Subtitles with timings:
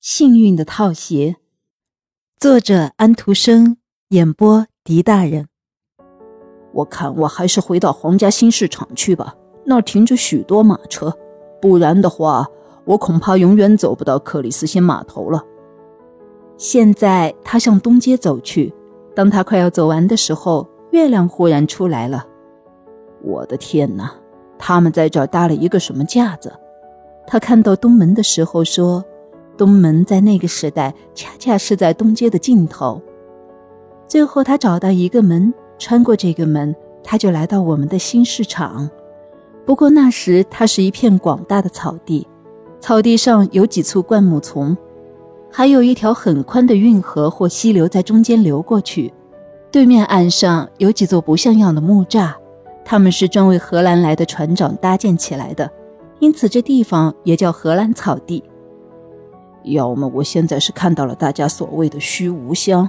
[0.00, 1.34] 幸运的套鞋，
[2.38, 3.78] 作者安徒生，
[4.10, 5.48] 演播狄大人。
[6.72, 9.34] 我看我还是回到皇家新市场去吧，
[9.64, 11.12] 那儿停着许多马车，
[11.60, 12.46] 不然的话，
[12.84, 15.42] 我恐怕永远走不到克里斯仙码头了。
[16.56, 18.72] 现在他向东街走去，
[19.16, 22.24] 当他快要走完的时候，月亮忽然出来了。
[23.24, 24.14] 我的天哪！
[24.60, 26.52] 他们在这儿搭了一个什么架子？
[27.26, 29.04] 他看到东门的时候说。
[29.58, 33.02] 东门在那个时代恰恰是在东街的尽头。
[34.06, 36.74] 最后，他找到一个门，穿过这个门，
[37.04, 38.88] 他就来到我们的新市场。
[39.66, 42.26] 不过那时它是一片广大的草地，
[42.80, 44.74] 草地上有几簇灌木丛，
[45.50, 49.12] 还有一条很宽的运河或溪流在中间流过去。
[49.70, 52.32] 对面岸上有几座不像样的木栅，
[52.82, 55.70] 他们是专为荷兰来的船长搭建起来的，
[56.20, 58.42] 因此这地方也叫荷兰草地。
[59.72, 62.88] 要么我现在是看到了大家所谓的虚无香，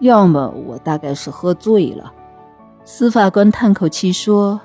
[0.00, 2.12] 要么我大概是喝醉了。
[2.84, 4.60] 司法官叹口气说：“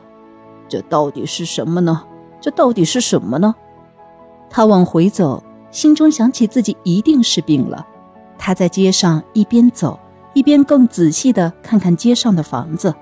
[0.70, 2.04] 这到底是什么呢？
[2.40, 3.54] 这到底是什么呢？”
[4.50, 7.86] 他往回走，心中想起自己一定是病了。
[8.38, 10.00] 他在街上一边走，
[10.34, 12.94] 一边更仔细地看看街上的房子，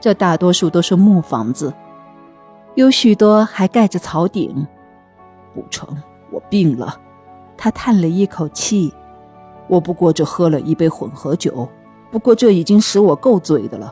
[0.00, 1.72] 这大多数都是木房子，
[2.74, 4.66] 有许多还盖着草顶。
[5.54, 5.88] 不成，
[6.30, 6.98] 我病了。
[7.64, 8.92] 他叹了一口气，
[9.68, 11.66] 我不过只喝了一杯混合酒，
[12.10, 13.90] 不过这已经使我够醉的了。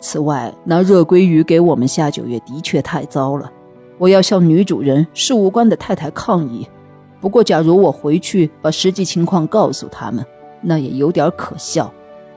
[0.00, 3.52] 此外，那热鲑鱼给我们下酒也的确太糟了。
[3.98, 6.66] 我要向女主人事务官的太太抗议。
[7.20, 10.24] 不过，假如我回去把实际情况告诉他们，
[10.62, 11.92] 那也有点可笑。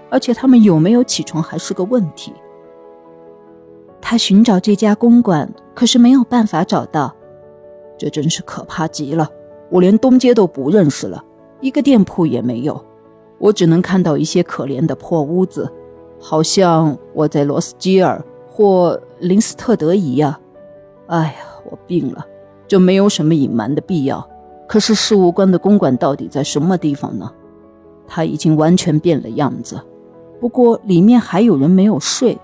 [0.09, 2.33] 而且，他们有没有起床还是个问题。
[4.01, 7.15] 他寻找这家公馆，可是没有办法找到，
[7.97, 9.29] 这真是可怕极了。
[9.71, 11.23] 我连东街都不认识了，
[11.61, 12.79] 一个店铺也没有，
[13.39, 15.71] 我只能看到一些可怜的破屋子，
[16.19, 20.35] 好像我在罗斯基尔或林斯特德一样。
[21.07, 21.33] 哎呀，
[21.69, 22.25] 我病了，
[22.67, 24.27] 就没有什么隐瞒的必要。
[24.67, 27.31] 可是事务官的公馆到底在什么地方呢？
[28.05, 29.81] 他已经完全变了样子，
[30.41, 32.37] 不过里面还有人没有睡。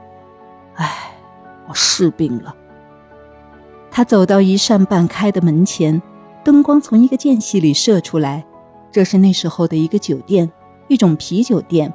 [0.75, 1.13] 唉，
[1.67, 2.55] 我是病了。
[3.91, 6.01] 他走到一扇半开的门前。
[6.47, 8.41] 灯光从一个间隙里射出来，
[8.89, 10.49] 这是那时候的一个酒店，
[10.87, 11.93] 一种啤酒店。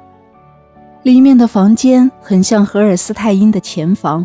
[1.01, 4.23] 里面的房间很像荷尔斯泰因的前房，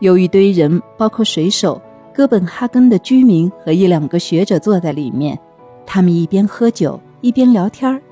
[0.00, 1.80] 有一堆人，包括水手、
[2.12, 5.38] 哥本哈根的居民和一两个学者坐在里面。
[5.86, 8.02] 他们一边喝酒一边聊天儿，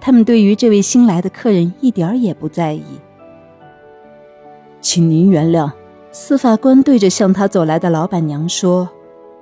[0.00, 2.82] 他们对于这位新来的客人一点儿也不在意。
[4.80, 5.70] 请您原谅，
[6.10, 8.88] 司法官对着向他走来的老板娘说：“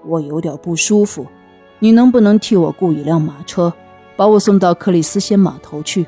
[0.04, 1.26] 我有点不舒服。”
[1.82, 3.72] 你能不能替我雇一辆马车，
[4.14, 6.06] 把我送到克里斯仙码头去？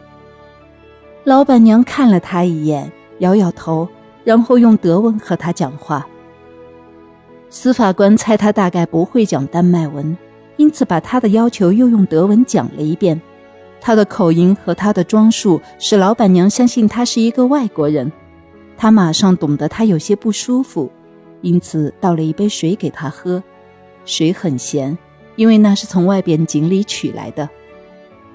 [1.25, 3.89] 老板娘看了他一眼，摇摇头，
[4.23, 6.07] 然后用德文和他讲话。
[7.51, 10.17] 司法官猜他大概不会讲丹麦文，
[10.59, 13.21] 因此把他的要求又用德文讲了一遍。
[13.81, 18.13] 他的口音和他的装束使老板娘相信他是一个外国人。
[18.77, 20.89] 他马上懂得他有些不舒服，
[21.41, 23.43] 因此倒了一杯水给他喝，
[24.05, 24.97] 水很咸。
[25.37, 27.49] 因为那是从外边井里取来的。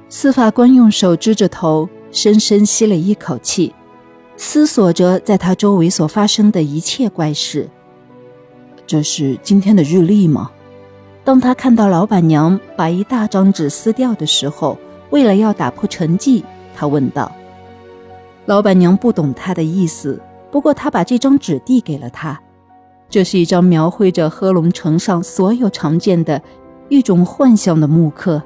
[0.08, 3.74] 司法官用手支着头，深深吸了一口气，
[4.36, 7.70] 思索着在他周围所发生的一切怪事。
[8.88, 10.50] 这是今天的日历吗？
[11.24, 14.76] 当他看到老板娘把一大张纸撕掉的时候，
[15.12, 16.44] 为了要打破沉寂，
[16.76, 17.32] 他问道。
[18.48, 22.42] 老板娘不懂他的意思，不过他把这张纸递给了他。
[23.08, 26.42] 这是一张描绘着贺龙城上所有常见的。
[26.90, 28.42] 一种幻象的木刻。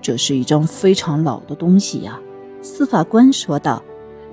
[0.00, 2.20] 这是一张非常老的东西呀，
[2.62, 3.82] 司法官说道。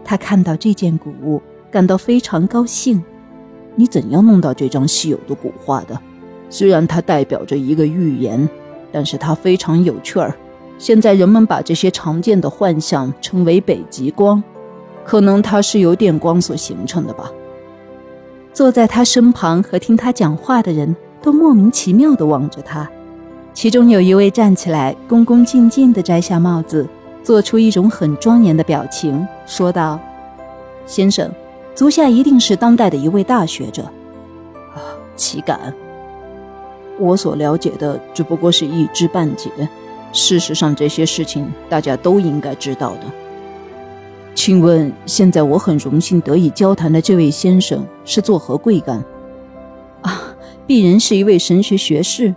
[0.03, 3.01] 他看到这件古物，感到非常高兴。
[3.75, 5.97] 你怎样弄到这张稀有的古画的？
[6.49, 8.49] 虽然它代表着一个预言，
[8.91, 10.35] 但是它非常有趣儿。
[10.77, 14.43] 现在人们把这些常见的幻象称为北极光，
[15.05, 17.31] 可能它是由电光所形成的吧。
[18.51, 20.93] 坐在他身旁和听他讲话的人。
[21.21, 22.89] 都莫名其妙地望着他，
[23.53, 26.87] 其中有一位站起来，恭恭敬敬地摘下帽子，
[27.23, 29.99] 做出一种很庄严的表情，说道
[30.87, 31.29] ：“先生，
[31.75, 33.83] 足下一定是当代的一位大学者。”
[34.73, 34.81] 啊，
[35.15, 35.73] 岂敢！
[36.97, 39.49] 我所了解的只不过是一知半解。
[40.13, 43.01] 事实上，这些事情大家都应该知道的。
[44.33, 49.03] 请问，现在我很荣幸得以交谈的这位先生是作何贵干？
[50.71, 52.33] 鄙人是一位神学学士，